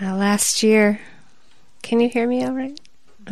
[0.00, 1.00] Uh, last year,
[1.82, 2.78] can you hear me all right?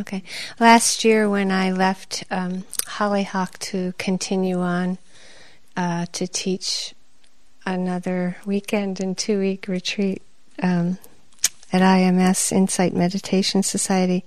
[0.00, 0.24] Okay.
[0.58, 4.98] Last year, when I left um, Hollyhock to continue on
[5.76, 6.92] uh, to teach
[7.64, 10.22] another weekend and two week retreat
[10.61, 10.98] um,
[11.73, 14.25] at IMS Insight Meditation Society,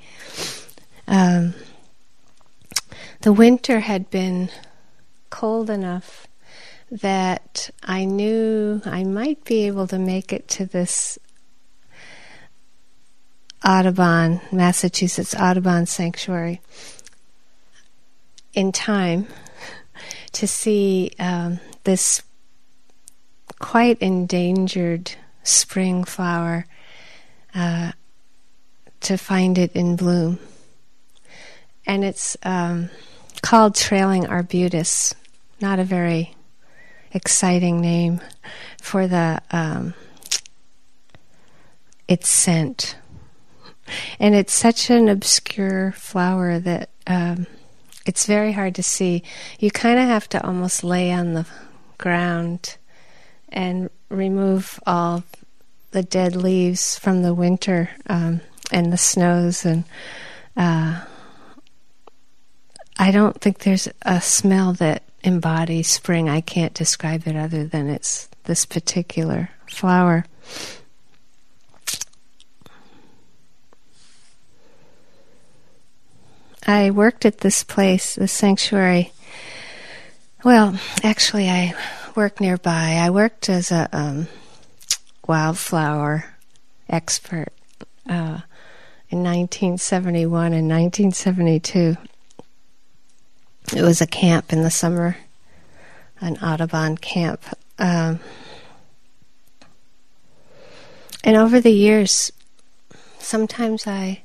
[1.09, 1.53] um,
[3.21, 4.49] the winter had been
[5.29, 6.25] cold enough
[6.89, 11.19] that I knew I might be able to make it to this
[13.63, 16.61] Audubon, Massachusetts Audubon Sanctuary
[18.53, 19.27] in time
[20.31, 22.21] to see um, this
[23.59, 25.11] quite endangered
[25.43, 26.65] spring flower,
[27.53, 27.91] uh,
[29.01, 30.39] to find it in bloom.
[31.85, 32.89] And it's um,
[33.41, 35.13] called Trailing Arbutus,
[35.61, 36.35] not a very
[37.13, 38.21] exciting name
[38.81, 39.93] for the um,
[42.07, 42.95] its scent.
[44.19, 47.47] And it's such an obscure flower that um,
[48.05, 49.23] it's very hard to see.
[49.59, 51.45] You kind of have to almost lay on the
[51.97, 52.77] ground
[53.49, 55.23] and remove all
[55.91, 58.41] the dead leaves from the winter um,
[58.71, 59.83] and the snows and
[60.55, 61.01] uh,
[62.97, 66.27] I don't think there's a smell that embodies spring.
[66.27, 70.25] I can't describe it other than it's this particular flower.
[76.69, 79.11] I worked at this place, the sanctuary.
[80.43, 81.73] Well, actually, I
[82.15, 82.99] worked nearby.
[83.01, 84.27] I worked as a um,
[85.27, 86.25] wildflower
[86.87, 87.51] expert
[88.07, 88.41] uh,
[89.09, 91.97] in 1971 and 1972.
[93.75, 95.17] It was a camp in the summer,
[96.21, 97.45] an Audubon camp.
[97.79, 98.19] Um,
[101.23, 102.31] and over the years,
[103.17, 104.21] sometimes I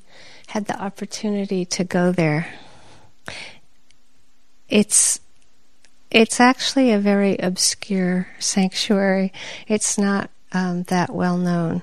[0.55, 2.47] had the opportunity to go there.
[4.69, 5.19] It's
[6.12, 9.32] it's actually a very obscure sanctuary.
[9.66, 11.82] It's not um, that well known,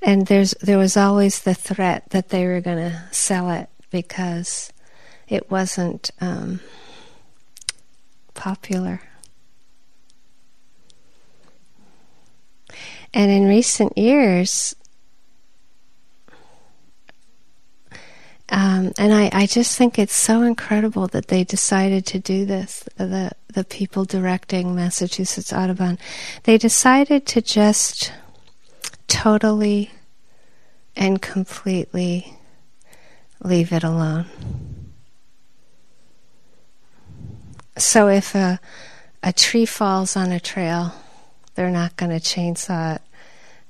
[0.00, 4.72] and there's there was always the threat that they were going to sell it because
[5.26, 6.60] it wasn't um,
[8.34, 9.00] popular.
[13.12, 14.76] And in recent years,
[18.50, 22.84] Um, and I, I just think it's so incredible that they decided to do this.
[22.96, 25.98] The the people directing Massachusetts Audubon,
[26.44, 28.12] they decided to just
[29.06, 29.90] totally
[30.96, 32.38] and completely
[33.42, 34.26] leave it alone.
[37.78, 38.58] So if a
[39.22, 40.92] a tree falls on a trail,
[41.54, 43.02] they're not going to chainsaw it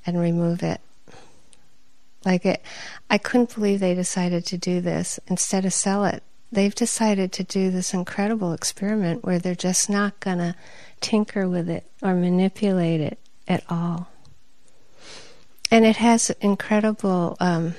[0.06, 0.80] and remove it.
[2.24, 2.62] Like it,
[3.08, 6.22] I couldn't believe they decided to do this instead of sell it.
[6.52, 10.54] They've decided to do this incredible experiment where they're just not going to
[11.00, 14.10] tinker with it or manipulate it at all.
[15.70, 17.74] And it has incredible um,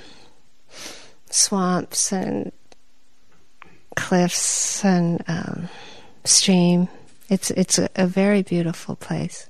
[1.29, 2.51] swamps and
[3.95, 5.69] cliffs and um,
[6.23, 6.87] stream.
[7.29, 9.49] It's it's a, a very beautiful place.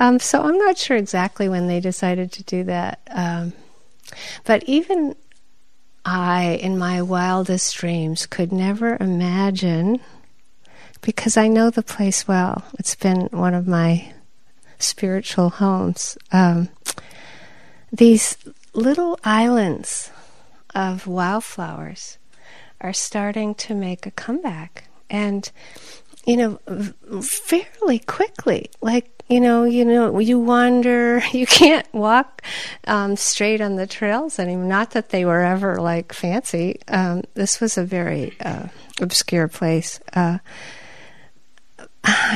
[0.00, 3.00] Um, so I'm not sure exactly when they decided to do that.
[3.10, 3.52] Um,
[4.44, 5.14] but even
[6.04, 10.00] I, in my wildest dreams, could never imagine,
[11.02, 14.14] because I know the place well, it's been one of my
[14.78, 16.16] spiritual homes.
[16.32, 16.70] Um,
[17.92, 18.38] these
[18.72, 20.10] little islands
[20.74, 22.16] of wildflowers
[22.80, 24.88] are starting to make a comeback.
[25.10, 25.50] And,
[26.24, 28.70] you know, fairly quickly.
[28.80, 31.22] Like, you know, you know, you wander.
[31.32, 32.42] You can't walk
[32.86, 34.66] um, straight on the trails anymore.
[34.66, 36.80] Not that they were ever like fancy.
[36.88, 38.66] Um, this was a very uh,
[39.00, 40.38] obscure place, uh,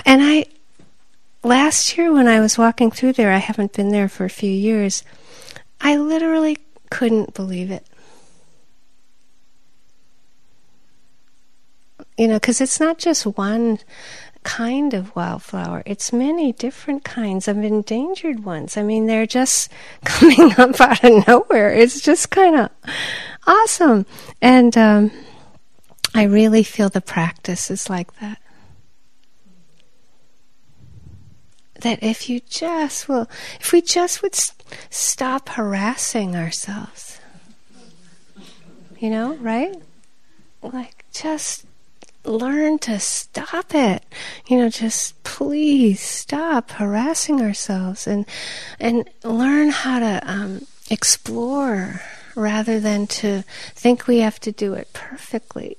[0.06, 0.46] and I
[1.42, 4.52] last year when I was walking through there, I haven't been there for a few
[4.52, 5.02] years.
[5.80, 6.58] I literally
[6.90, 7.84] couldn't believe it.
[12.16, 13.80] You know, because it's not just one
[14.44, 15.82] kind of wildflower.
[15.84, 18.76] It's many different kinds of endangered ones.
[18.76, 19.72] I mean, they're just
[20.04, 21.72] coming up out of nowhere.
[21.72, 22.70] It's just kind of
[23.46, 24.06] awesome.
[24.40, 25.10] And um,
[26.14, 28.38] I really feel the practice is like that.
[31.80, 33.28] That if you just will,
[33.60, 37.18] if we just would st- stop harassing ourselves,
[38.98, 39.74] you know, right?
[40.62, 41.66] Like just
[42.24, 44.04] learn to stop it.
[44.46, 48.26] You know, just please stop harassing ourselves and
[48.80, 52.00] and learn how to um, explore
[52.34, 53.42] rather than to
[53.74, 55.76] think we have to do it perfectly.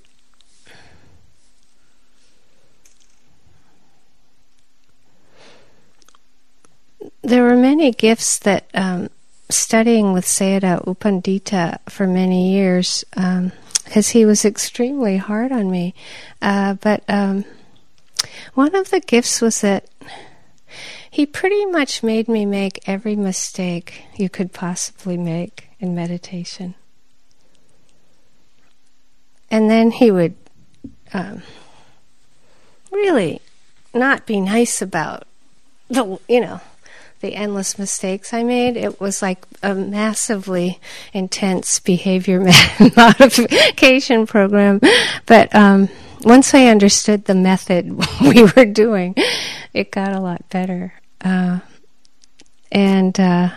[7.22, 9.10] There were many gifts that um,
[9.50, 13.04] studying with Sayadaw U Pandita for many years.
[13.18, 13.52] Um,
[13.86, 15.94] because he was extremely hard on me.
[16.42, 17.46] Uh, but um,
[18.54, 19.88] one of the gifts was that
[21.10, 26.76] he pretty much made me make every mistake you could possibly make in meditation.
[29.50, 30.36] And then he would
[31.14, 31.44] um,
[32.92, 33.40] really
[33.94, 35.26] not be nice about
[35.88, 36.60] the, you know,
[37.26, 38.78] the endless mistakes I made.
[38.78, 40.80] It was like a massively
[41.12, 42.40] intense behavior
[42.96, 44.80] modification program.
[45.26, 45.90] But um,
[46.22, 47.90] once I understood the method
[48.22, 49.16] we were doing,
[49.74, 50.94] it got a lot better.
[51.20, 51.62] Uh,
[52.72, 53.50] and, uh,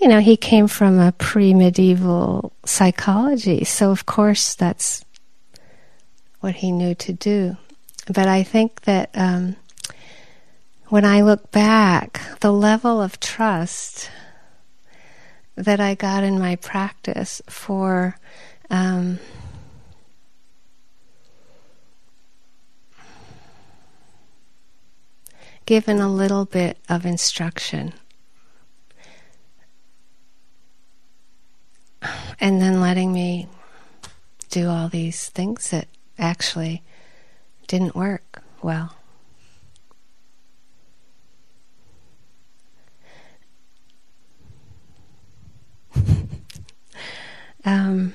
[0.00, 5.04] you know, he came from a pre medieval psychology, so of course that's
[6.38, 7.56] what he knew to do.
[8.06, 9.10] But I think that.
[9.14, 9.56] Um,
[10.88, 14.10] when I look back, the level of trust
[15.54, 18.16] that I got in my practice for
[18.70, 19.18] um,
[25.66, 27.92] given a little bit of instruction
[32.40, 33.46] and then letting me
[34.48, 35.88] do all these things that
[36.18, 36.82] actually
[37.66, 38.97] didn't work well.
[47.64, 48.14] Um,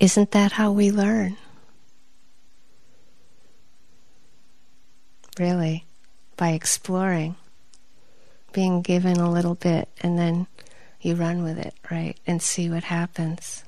[0.00, 1.36] isn't that how we learn?
[5.38, 5.84] Really,
[6.36, 7.36] by exploring,
[8.52, 10.46] being given a little bit, and then
[11.00, 13.64] you run with it, right, and see what happens.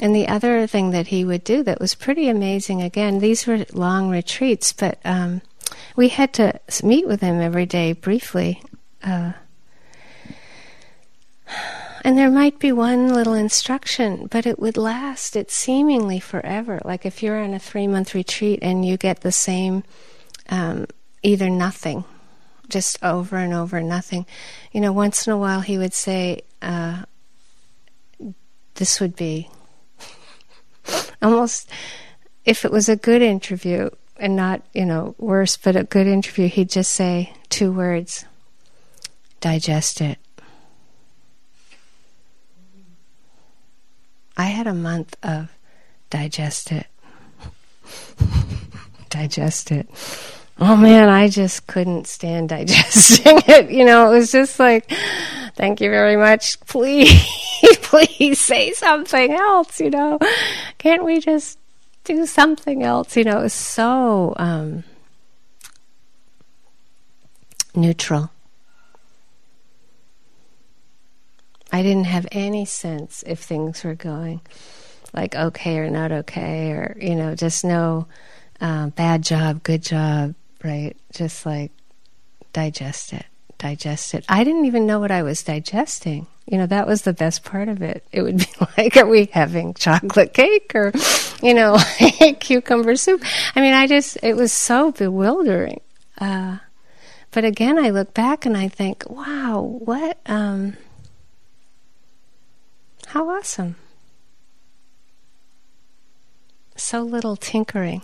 [0.00, 3.64] And the other thing that he would do that was pretty amazing, again, these were
[3.72, 5.40] long retreats, but um,
[5.94, 8.62] we had to meet with him every day briefly.
[9.02, 9.32] Uh,
[12.06, 16.80] and there might be one little instruction, but it would last it seemingly forever.
[16.84, 19.82] Like if you're on a three month retreat and you get the same,
[20.48, 20.86] um,
[21.24, 22.04] either nothing,
[22.68, 24.24] just over and over nothing.
[24.70, 27.06] You know, once in a while he would say, uh,
[28.76, 29.50] this would be
[31.20, 31.68] almost,
[32.44, 36.46] if it was a good interview and not, you know, worse, but a good interview,
[36.46, 38.26] he'd just say two words
[39.40, 40.18] digest it.
[44.36, 45.50] I had a month of
[46.10, 46.86] digest it.
[49.10, 49.88] digest it.
[50.58, 53.70] Oh man, I just couldn't stand digesting it.
[53.70, 54.90] You know, it was just like,
[55.54, 56.58] thank you very much.
[56.60, 57.26] Please,
[57.82, 60.18] please say something else, you know.
[60.78, 61.58] Can't we just
[62.04, 63.16] do something else?
[63.16, 64.84] You know, it was so um,
[67.74, 68.30] neutral.
[71.76, 74.40] I didn't have any sense if things were going
[75.12, 78.06] like okay or not okay, or, you know, just no
[78.62, 80.34] uh, bad job, good job,
[80.64, 80.96] right?
[81.12, 81.72] Just like
[82.54, 83.26] digest it,
[83.58, 84.24] digest it.
[84.26, 86.26] I didn't even know what I was digesting.
[86.46, 88.06] You know, that was the best part of it.
[88.10, 88.46] It would be
[88.78, 90.92] like, are we having chocolate cake or,
[91.42, 91.76] you know,
[92.40, 93.22] cucumber soup?
[93.54, 95.82] I mean, I just, it was so bewildering.
[96.16, 96.56] Uh,
[97.32, 100.78] but again, I look back and I think, wow, what, um,
[103.36, 103.76] awesome.
[106.76, 108.00] So little tinkering.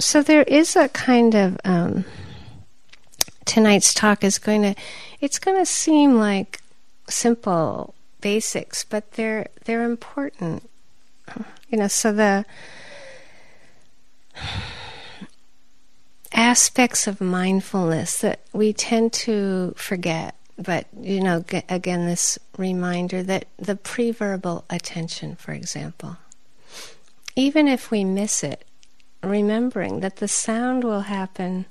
[0.00, 2.04] So there is a kind of um,
[3.44, 4.74] tonight's talk is going to
[5.20, 6.60] it's going to seem like
[7.08, 10.68] simple basics, but they're they're important.
[11.68, 12.44] You know, so the
[16.32, 23.22] aspects of mindfulness that we tend to forget, but you know, g- again, this reminder
[23.22, 26.16] that the preverbal attention, for example,
[27.36, 28.64] even if we miss it,
[29.22, 31.66] remembering that the sound will happen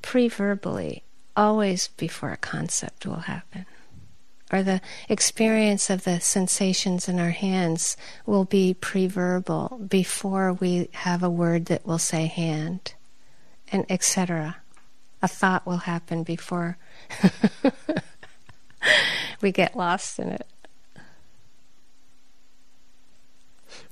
[0.00, 1.02] preverbally,
[1.36, 3.66] always before a concept will happen
[4.52, 11.22] or the experience of the sensations in our hands will be pre-verbal before we have
[11.22, 12.94] a word that will say hand,
[13.70, 14.56] and etc.
[15.22, 16.78] A thought will happen before
[19.40, 20.46] we get lost in it.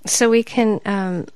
[0.06, 1.26] So we can um,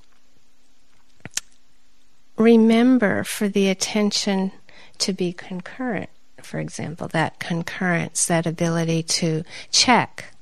[2.37, 4.53] remember for the attention
[4.99, 6.11] to be concurrent
[6.45, 10.35] for example, that concurrence, that ability to check,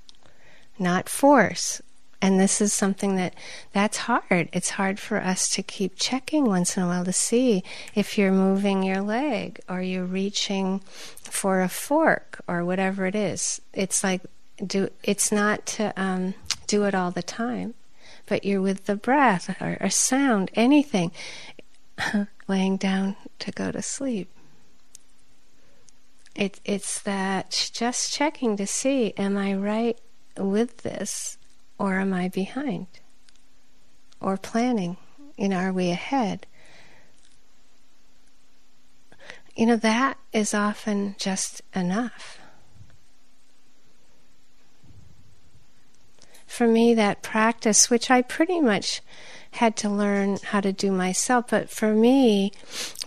[0.78, 1.81] not force.
[2.21, 3.35] And this is something that
[3.73, 4.49] that's hard.
[4.52, 7.62] It's hard for us to keep checking once in a while to see
[7.95, 13.61] if you're moving your leg or you're reaching for a fork or whatever it is.
[13.73, 14.23] It's like
[14.64, 16.35] do it's not to um,
[16.67, 17.75] do it all the time,
[18.26, 21.12] but you're with the breath or a sound, anything,
[22.49, 24.28] laying down to go to sleep.
[26.38, 29.99] It, it's that just checking to see, am I right
[30.37, 31.37] with this
[31.80, 32.87] or am I behind?
[34.21, 34.99] Or planning,
[35.37, 36.47] you know, are we ahead?
[39.57, 42.38] You know, that is often just enough.
[46.47, 49.02] For me, that practice, which I pretty much
[49.50, 52.52] had to learn how to do myself, but for me,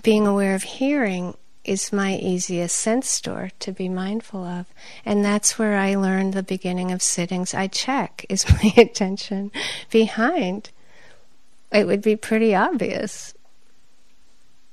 [0.04, 4.66] being aware of hearing is my easiest sense store to be mindful of.
[5.06, 7.54] And that's where I learned the beginning of sittings.
[7.54, 9.52] I check, is my attention
[9.90, 10.72] behind?
[11.72, 13.34] It would be pretty obvious.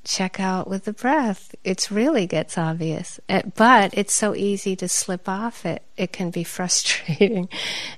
[0.04, 1.54] Check out with the breath.
[1.64, 3.20] It really gets obvious.
[3.28, 5.82] Eh, but it's so easy to slip off it.
[5.96, 7.48] It can be frustrating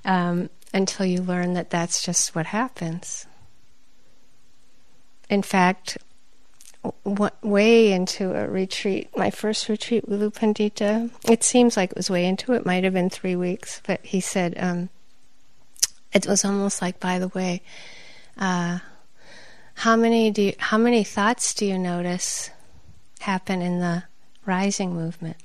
[0.04, 3.26] um, until you learn that that's just what happens.
[5.28, 5.96] In fact,
[7.42, 11.10] way into a retreat, my first retreat with U Pandita.
[11.28, 12.64] It seems like it was way into it.
[12.64, 14.88] Might have been three weeks, but he said um,
[16.12, 17.62] it was almost like, by the way,
[18.38, 18.78] uh,
[19.74, 22.50] how many do you, how many thoughts do you notice
[23.20, 24.04] happen in the
[24.46, 25.36] rising movement?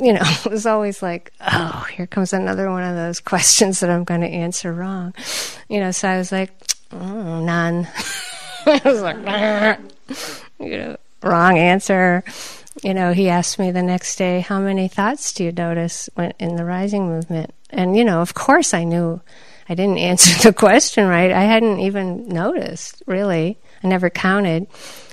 [0.00, 3.90] You know, it was always like, oh, here comes another one of those questions that
[3.90, 5.14] I'm going to answer wrong.
[5.68, 6.50] You know, so I was like,
[6.92, 7.88] oh, none.
[8.66, 9.16] I was like,
[10.58, 12.24] you know, wrong answer.
[12.82, 16.08] You know, he asked me the next day, how many thoughts do you notice
[16.38, 17.54] in the rising movement?
[17.70, 19.20] And, you know, of course I knew
[19.68, 21.30] I didn't answer the question right.
[21.30, 23.58] I hadn't even noticed, really.
[23.82, 24.66] I never counted.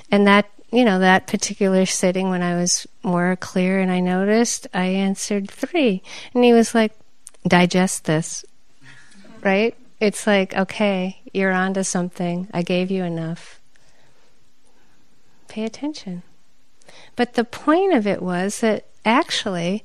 [0.09, 4.67] And that you know, that particular sitting when I was more clear and I noticed,
[4.73, 6.01] I answered three.
[6.33, 6.93] And he was like,
[7.45, 8.45] digest this,
[9.43, 9.75] right?
[9.99, 12.47] It's like, okay, you're onto something.
[12.53, 13.59] I gave you enough.
[15.47, 16.23] Pay attention.
[17.15, 19.83] But the point of it was that actually,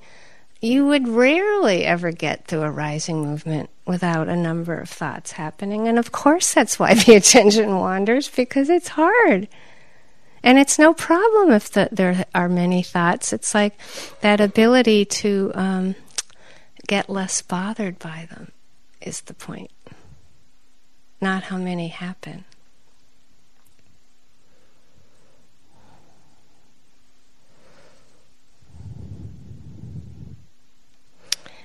[0.61, 5.89] you would rarely ever get through a rising movement without a number of thoughts happening.
[5.89, 9.49] And of course, that's why the attention wanders, because it's hard.
[10.43, 13.33] And it's no problem if the, there are many thoughts.
[13.33, 13.79] It's like
[14.21, 15.95] that ability to um,
[16.87, 18.53] get less bothered by them
[19.01, 19.71] is the point,
[21.21, 22.45] not how many happen.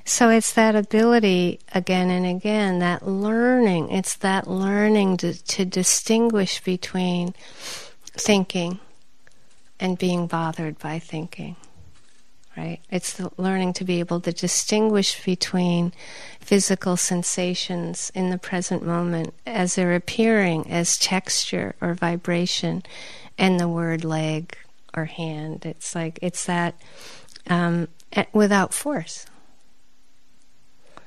[0.03, 3.91] So it's that ability again and again, that learning.
[3.91, 7.33] It's that learning to, to distinguish between
[8.21, 8.79] thinking
[9.79, 11.55] and being bothered by thinking.
[12.57, 12.79] Right?
[12.91, 15.93] It's learning to be able to distinguish between
[16.41, 22.83] physical sensations in the present moment as they're appearing as texture or vibration
[23.37, 24.57] and the word leg
[24.93, 25.65] or hand.
[25.65, 26.75] It's like, it's that
[27.47, 27.87] um,
[28.33, 29.25] without force.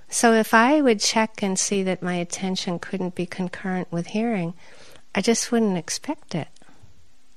[0.08, 4.54] So if I would check and see that my attention couldn't be concurrent with hearing,
[5.14, 6.48] I just wouldn't expect it.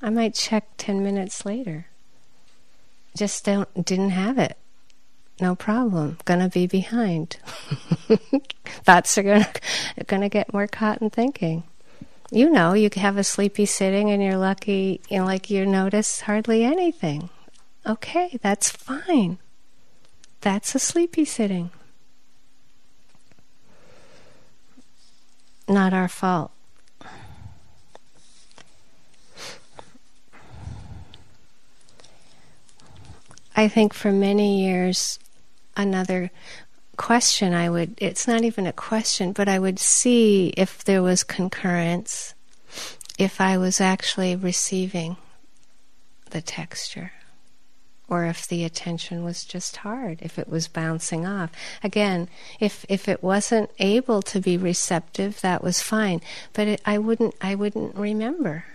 [0.01, 1.88] I might check 10 minutes later.
[3.16, 4.58] Just don't didn't have it.
[5.42, 6.18] No problem.
[6.25, 7.38] Gonna be behind.
[8.66, 9.50] Thoughts are gonna
[10.06, 11.63] gonna get more caught in thinking.
[12.32, 16.22] You know, you have a sleepy sitting and you're lucky, you know, like you notice
[16.22, 17.30] hardly anything.
[17.86, 19.38] Okay, that's fine.
[20.42, 21.72] That's a sleepy sitting.
[25.70, 26.51] Not our fault.
[33.58, 35.20] I think for many years,
[35.76, 36.32] another
[36.96, 41.24] question I would, it's not even a question, but I would see if there was
[41.24, 42.36] concurrence,
[43.18, 45.18] if I was actually receiving
[46.30, 47.12] the texture.
[48.10, 51.52] or if the attention was just hard, if it was bouncing off.
[51.84, 56.22] Again, if if it wasn't able to be receptive, that was fine,
[56.54, 58.66] but it, I wouldn't I wouldn't remember.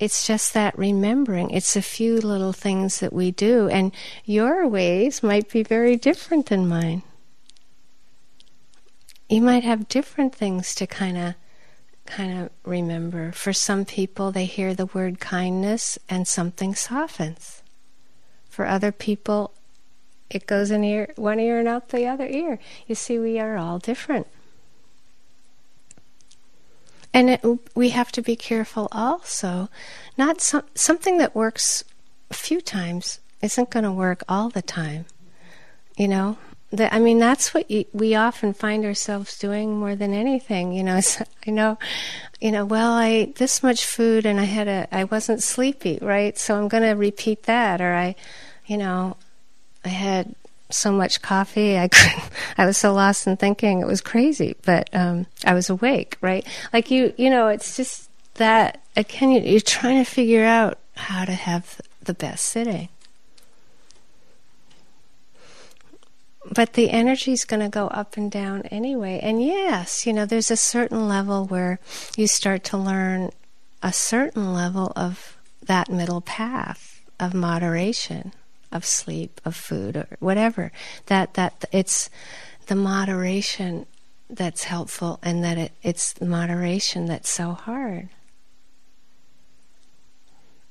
[0.00, 1.50] It's just that remembering.
[1.50, 3.92] It's a few little things that we do, and
[4.24, 7.02] your ways might be very different than mine.
[9.28, 11.34] You might have different things to kind of
[12.06, 13.32] kind of remember.
[13.32, 17.62] For some people, they hear the word kindness and something softens.
[18.50, 19.52] For other people,
[20.28, 22.58] it goes in ear, one ear and out the other ear.
[22.86, 24.26] You see, we are all different.
[27.14, 27.44] And it,
[27.76, 29.70] we have to be careful also.
[30.18, 31.84] Not some, something that works
[32.28, 35.06] a few times isn't going to work all the time.
[35.96, 36.38] You know,
[36.72, 40.72] that I mean, that's what you, we often find ourselves doing more than anything.
[40.72, 41.78] You know, so I know,
[42.40, 46.00] you know, well, I ate this much food and I had a, I wasn't sleepy,
[46.02, 46.36] right?
[46.36, 47.80] So I'm going to repeat that.
[47.80, 48.16] Or I,
[48.66, 49.16] you know,
[49.84, 50.34] I had
[50.74, 51.88] so much coffee, I
[52.58, 56.46] I was so lost in thinking it was crazy, but um, I was awake, right?
[56.72, 61.32] Like you, you know, it's just that again, you're trying to figure out how to
[61.32, 62.88] have the best sitting.
[66.52, 69.18] but the energy is going to go up and down anyway.
[69.22, 71.80] And yes, you know, there's a certain level where
[72.16, 73.30] you start to learn
[73.82, 78.32] a certain level of that middle path of moderation,
[78.74, 80.72] of sleep, of food, or whatever.
[81.06, 82.10] That that it's
[82.66, 83.86] the moderation
[84.28, 88.10] that's helpful, and that it, it's the moderation that's so hard.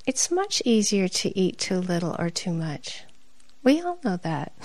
[0.05, 3.05] It's much easier to eat too little or too much.
[3.63, 4.51] We all know that.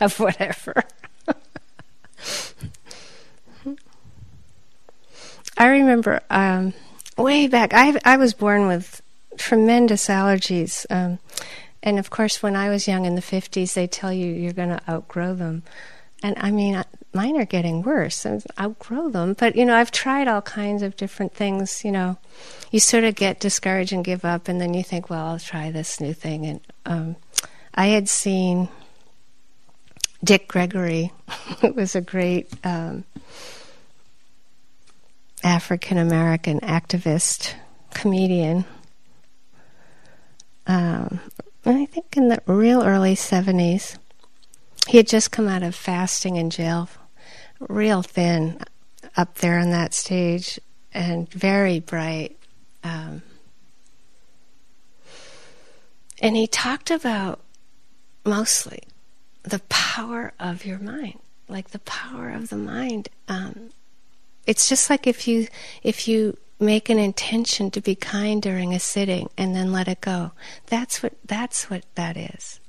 [0.00, 0.82] of whatever.
[5.56, 6.72] I remember um,
[7.18, 7.74] way back.
[7.74, 9.02] I I was born with
[9.36, 11.18] tremendous allergies, um,
[11.82, 14.68] and of course, when I was young in the fifties, they tell you you're going
[14.70, 15.62] to outgrow them,
[16.22, 16.82] and I mean,
[17.14, 18.26] mine are getting worse.
[18.26, 21.84] I outgrow them, but you know, I've tried all kinds of different things.
[21.84, 22.18] You know,
[22.70, 25.70] you sort of get discouraged and give up, and then you think, well, I'll try
[25.70, 27.16] this new thing, and um,
[27.74, 28.68] I had seen
[30.22, 31.12] Dick Gregory
[31.60, 33.04] who was a great um,
[35.42, 37.54] African American activist,
[37.94, 38.64] comedian.
[40.66, 41.20] Um,
[41.64, 43.96] I think in the real early 70s.
[44.88, 46.88] He had just come out of fasting in jail,
[47.60, 48.58] real thin
[49.16, 50.58] up there on that stage,
[50.92, 52.36] and very bright.
[52.82, 53.22] Um,
[56.20, 57.40] and he talked about
[58.24, 58.82] mostly
[59.42, 61.18] the power of your mind,
[61.48, 63.08] like the power of the mind.
[63.28, 63.70] Um,
[64.46, 65.46] it's just like if you
[65.82, 70.00] if you make an intention to be kind during a sitting and then let it
[70.00, 70.32] go.
[70.66, 72.60] That's what that's what that is.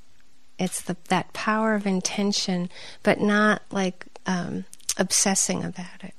[0.57, 2.69] It's the that power of intention,
[3.03, 4.65] but not like um,
[4.97, 6.13] obsessing about it.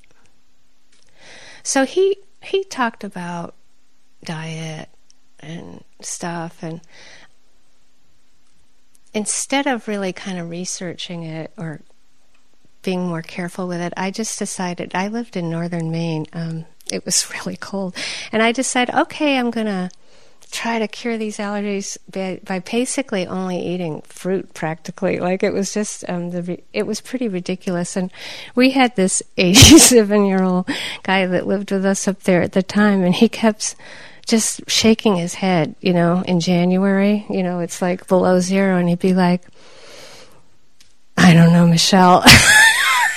[1.62, 3.54] So he he talked about
[4.24, 4.88] diet
[5.40, 6.80] and stuff and
[9.14, 11.80] instead of really kind of researching it or
[12.82, 16.26] being more careful with it, I just decided I lived in northern Maine.
[16.32, 17.94] Um, it was really cold.
[18.30, 19.90] And I decided, okay, I'm going to
[20.50, 25.72] try to cure these allergies by, by, basically only eating fruit practically like it was
[25.72, 28.12] just um, the it was pretty ridiculous and
[28.54, 30.68] we had this 87 year old
[31.04, 33.74] guy that lived with us up there at the time and he kept
[34.26, 38.88] just shaking his head, you know, in January, you know, it's like below zero, and
[38.88, 39.42] he'd be like,
[41.16, 42.24] I don't know, Michele.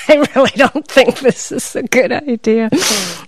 [0.10, 2.70] I really don't think this is a good idea.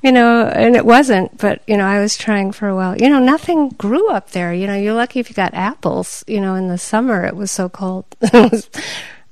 [0.03, 2.97] You know, and it wasn't, but, you know, I was trying for a while.
[2.97, 4.53] You know, nothing grew up there.
[4.53, 6.23] You know, you're lucky if you got apples.
[6.27, 8.05] You know, in the summer it was so cold.
[8.21, 8.69] it was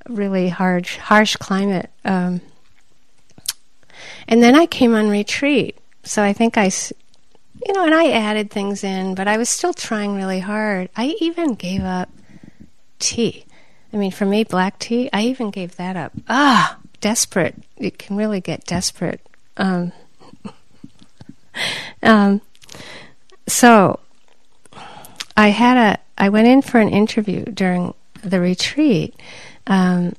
[0.07, 1.89] really harsh, harsh climate.
[2.03, 2.41] Um,
[4.27, 5.77] and then I came on retreat.
[6.03, 6.71] So I think I,
[7.65, 10.89] you know, and I added things in, but I was still trying really hard.
[10.95, 12.09] I even gave up
[12.99, 13.45] tea.
[13.93, 16.11] I mean, for me, black tea, I even gave that up.
[16.27, 17.53] Ah, desperate.
[17.77, 19.21] It can really get desperate.
[19.57, 19.91] Um,
[22.01, 22.41] um,
[23.45, 23.99] so
[25.37, 29.13] I had a, I went in for an interview during the retreat,
[29.67, 30.15] um,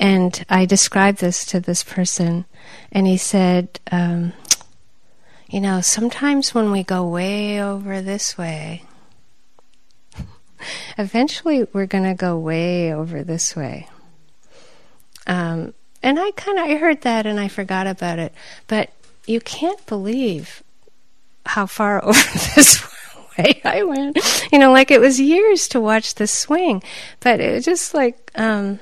[0.00, 2.46] and I described this to this person,
[2.90, 4.32] and he said, um,
[5.48, 8.82] you know, sometimes when we go way over this way,
[10.98, 13.88] eventually we're going to go way over this way.
[15.28, 18.32] Um, and I kind of I heard that and I forgot about it,
[18.68, 18.90] but
[19.26, 20.62] you can't believe
[21.46, 22.86] how far over this
[23.38, 24.18] way I went.
[24.52, 26.82] You know, like it was years to watch the swing,
[27.20, 28.78] but it was just like um,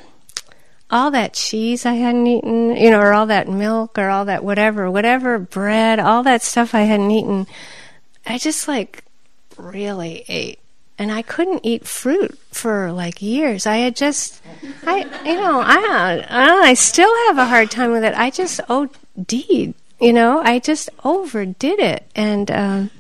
[0.91, 4.43] all that cheese I hadn't eaten, you know, or all that milk or all that
[4.43, 7.47] whatever, whatever bread, all that stuff I hadn't eaten.
[8.27, 9.05] I just like
[9.57, 10.59] really ate
[11.03, 13.67] and I couldn't eat fruit for like years.
[13.67, 14.41] I had just,
[14.87, 18.15] I, you know, I, I, I still have a hard time with it.
[18.17, 22.07] I just OD'd, you know, I just overdid it.
[22.15, 22.91] And, um,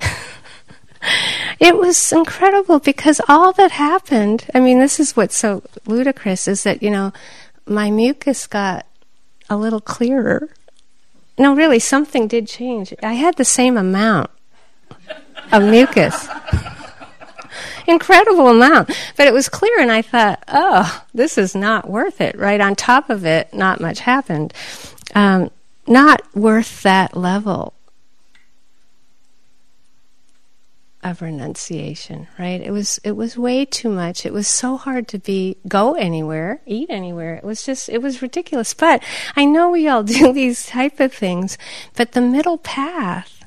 [1.60, 6.62] it was incredible because all that happened, I mean, this is what's so ludicrous is
[6.62, 7.12] that, you know,
[7.66, 8.86] my mucus got
[9.50, 10.48] a little clearer.
[11.36, 12.94] No, really, something did change.
[13.02, 14.30] I had the same amount
[15.52, 16.28] of mucus
[17.86, 18.90] incredible amount.
[19.16, 22.38] But it was clear, and I thought, oh, this is not worth it.
[22.38, 24.52] Right on top of it, not much happened.
[25.14, 25.50] Um,
[25.86, 27.74] not worth that level
[31.02, 32.60] of renunciation, right?
[32.60, 34.24] It was it was way too much.
[34.24, 37.34] It was so hard to be go anywhere, eat anywhere.
[37.34, 38.72] It was just it was ridiculous.
[38.72, 39.02] But
[39.34, 41.58] I know we all do these type of things,
[41.96, 43.44] but the middle path,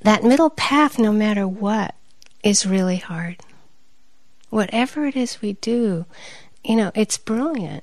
[0.00, 1.94] that middle path no matter what,
[2.44, 3.38] is really hard.
[4.50, 6.04] Whatever it is we do,
[6.62, 7.82] you know, it's brilliant.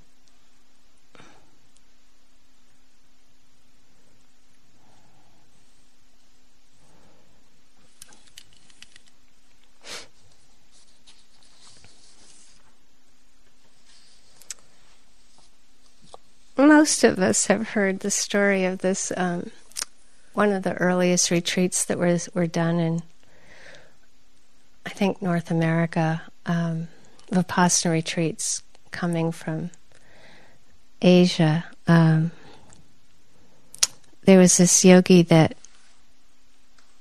[16.56, 19.50] Most of us have heard the story of this, um,
[20.34, 23.02] one of the earliest retreats that was, were done in
[24.86, 26.88] I think North America, um,
[27.32, 29.72] Vipassana retreats coming from
[31.02, 31.66] Asia.
[31.88, 32.32] Um,
[34.24, 35.56] there was this yogi that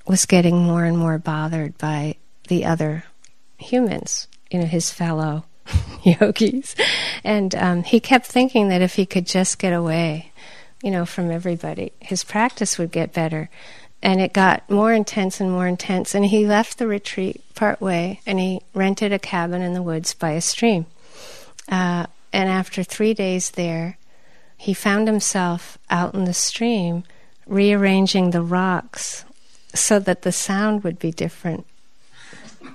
[0.06, 2.16] was getting more and more bothered by
[2.48, 3.04] the other
[3.58, 5.44] humans, you know, his fellow
[6.02, 6.74] yogis.
[7.22, 10.32] And um, he kept thinking that if he could just get away,
[10.82, 13.50] you know, from everybody, his practice would get better
[14.02, 16.14] and it got more intense and more intense.
[16.14, 20.14] And he left the retreat part way and he rented a cabin in the woods
[20.14, 20.86] by a stream.
[21.68, 23.98] Uh, and after three days there,
[24.56, 27.04] he found himself out in the stream
[27.46, 29.24] rearranging the rocks
[29.74, 31.66] so that the sound would be different.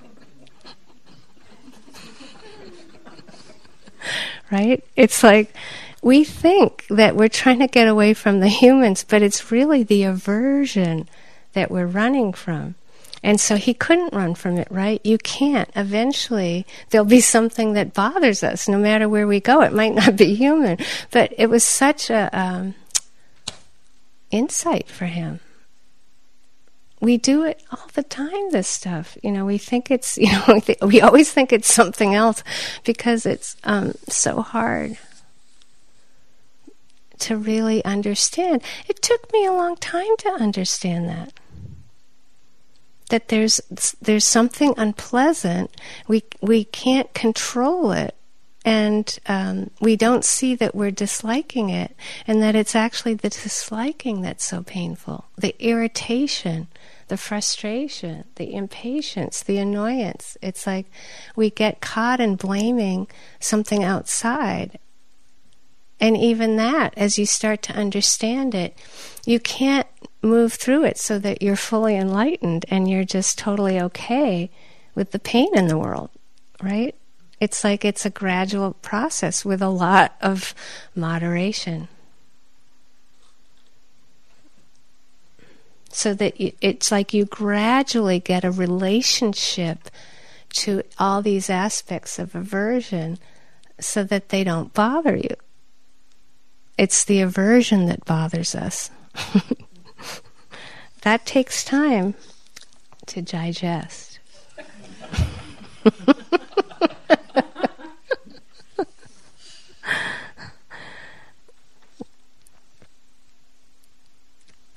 [4.51, 4.83] right?
[4.95, 5.53] It's like
[6.05, 10.03] we think that we're trying to get away from the humans, but it's really the
[10.03, 11.09] aversion
[11.53, 12.75] that we're running from.
[13.23, 15.01] And so he couldn't run from it, right?
[15.03, 15.67] You can't.
[15.75, 19.61] Eventually, there'll be something that bothers us no matter where we go.
[19.61, 20.77] It might not be human,
[21.09, 22.75] but it was such a um,
[24.29, 25.39] insight for him.
[27.01, 29.17] We do it all the time, this stuff.
[29.23, 32.43] You know, we think it's, you know, we always think it's something else
[32.83, 34.99] because it's um, so hard
[37.19, 38.61] to really understand.
[38.87, 41.33] It took me a long time to understand that.
[43.09, 43.61] That there's
[44.01, 45.69] there's something unpleasant.
[46.07, 48.15] We we can't control it,
[48.63, 54.21] and um, we don't see that we're disliking it, and that it's actually the disliking
[54.21, 55.25] that's so painful.
[55.37, 56.67] The irritation,
[57.07, 60.35] the frustration, the impatience, the annoyance.
[60.41, 60.87] It's like
[61.35, 63.07] we get caught in blaming
[63.39, 64.79] something outside
[65.99, 68.77] and even that, as you start to understand it,
[69.25, 69.87] you can't
[70.21, 74.49] move through it so that you're fully enlightened and you're just totally okay
[74.93, 76.09] with the pain in the world,
[76.61, 76.95] right?
[77.39, 80.53] It's like it's a gradual process with a lot of
[80.95, 81.87] moderation.
[85.89, 89.89] So that you, it's like you gradually get a relationship
[90.49, 93.17] to all these aspects of aversion
[93.79, 95.35] so that they don't bother you.
[96.77, 98.91] It's the aversion that bothers us.
[101.01, 102.15] that takes time
[103.05, 104.19] to digest.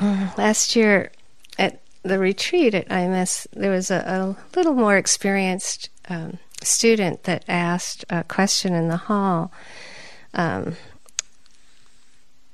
[0.01, 1.11] Last year
[1.59, 7.45] at the retreat at IMS, there was a, a little more experienced um, student that
[7.49, 9.51] asked a question in the hall.
[10.35, 10.77] Um,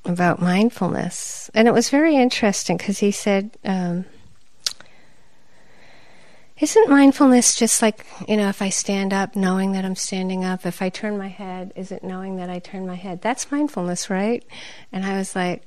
[0.05, 1.51] about mindfulness.
[1.55, 4.05] And it was very interesting because he said, um,
[6.61, 10.65] isn't mindfulness just like, you know, if I stand up, knowing that I'm standing up?
[10.65, 13.23] If I turn my head, is it knowing that I turn my head?
[13.23, 14.45] That's mindfulness, right?
[14.93, 15.63] And I was like,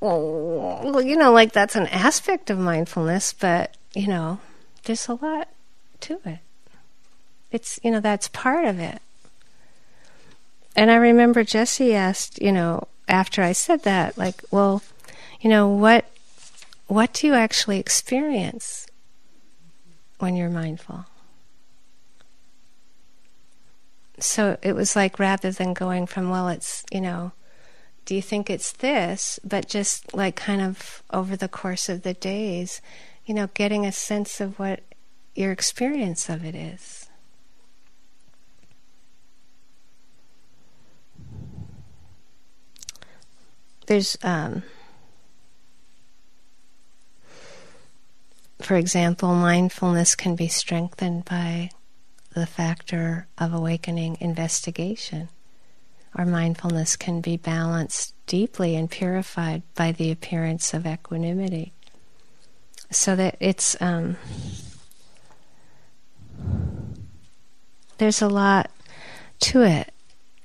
[0.00, 4.40] well, you know, like that's an aspect of mindfulness, but you know,
[4.84, 5.48] there's a lot
[6.00, 6.38] to it.
[7.50, 9.00] It's, you know, that's part of it.
[10.78, 14.80] And I remember Jesse asked, you know, after I said that, like, well,
[15.40, 16.04] you know, what
[16.86, 18.86] what do you actually experience
[20.20, 21.06] when you're mindful?
[24.20, 27.32] So it was like rather than going from, well, it's, you know,
[28.04, 29.40] do you think it's this?
[29.42, 32.80] But just like kind of over the course of the days,
[33.26, 34.84] you know, getting a sense of what
[35.34, 36.97] your experience of it is.
[43.88, 44.62] There's, um,
[48.62, 51.70] for example, mindfulness can be strengthened by
[52.34, 55.30] the factor of awakening investigation
[56.14, 61.72] our mindfulness can be balanced deeply and purified by the appearance of equanimity.
[62.90, 64.16] So that it's um,
[67.98, 68.70] there's a lot
[69.40, 69.92] to it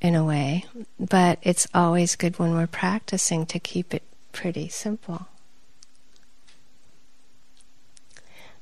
[0.04, 0.66] in a way,
[1.00, 5.28] but it's always good when we're practicing to keep it pretty simple.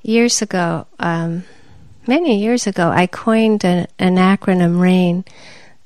[0.04, 1.44] Years ago, um,
[2.08, 5.26] many years ago, I coined an, an acronym RAIN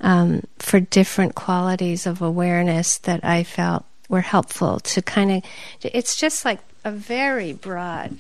[0.02, 5.44] um, for different qualities of awareness that I felt were helpful to kind of.
[5.82, 8.18] It's just like a very broad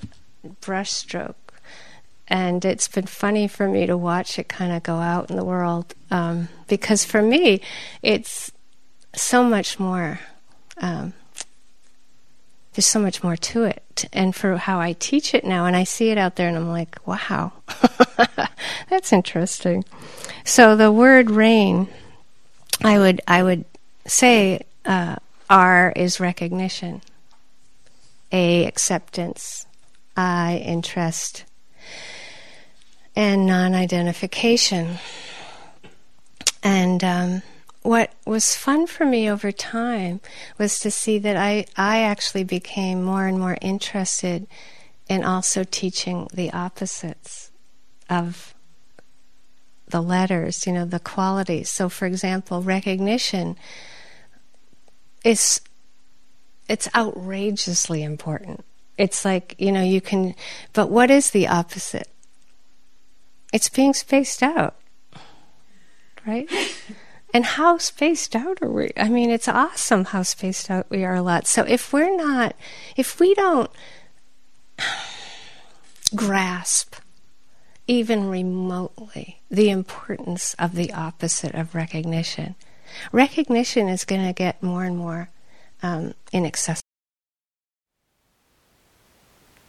[0.61, 1.35] brushstroke,
[2.27, 5.45] and it's been funny for me to watch it kind of go out in the
[5.45, 7.61] world um, because for me,
[8.01, 8.51] it's
[9.13, 10.19] so much more.
[10.77, 11.13] Um,
[12.73, 14.05] there's so much more to it.
[14.11, 16.67] And for how I teach it now, and I see it out there, and I'm
[16.67, 17.53] like, wow,
[18.89, 19.85] that's interesting.
[20.43, 21.87] So the word rain,
[22.83, 23.63] I would I would
[24.05, 25.15] say uh,
[25.49, 27.01] R is recognition,
[28.33, 29.65] A acceptance,
[30.17, 31.45] I interest,
[33.15, 34.97] and non-identification.
[36.63, 37.41] And um,
[37.83, 40.19] what was fun for me over time
[40.57, 44.47] was to see that I, I actually became more and more interested
[45.07, 47.51] in also teaching the opposites
[48.09, 48.55] of
[49.87, 51.69] the letters, you know, the qualities.
[51.69, 53.55] So, for example, recognition
[55.23, 55.61] is
[56.67, 58.65] it's outrageously important.
[58.97, 60.33] It's like, you know, you can,
[60.73, 62.07] but what is the opposite?
[63.53, 64.75] It's being spaced out,
[66.25, 66.49] right?
[67.33, 68.91] And how spaced out are we?
[68.95, 71.47] I mean, it's awesome how spaced out we are a lot.
[71.47, 72.55] So if we're not,
[72.95, 73.69] if we don't
[76.15, 76.95] grasp
[77.87, 82.55] even remotely the importance of the opposite of recognition,
[83.11, 85.29] recognition is going to get more and more
[85.83, 86.81] um, inaccessible.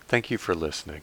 [0.09, 1.03] Thank you for listening.